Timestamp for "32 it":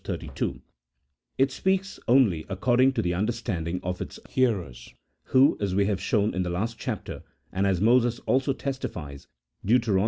0.03-1.51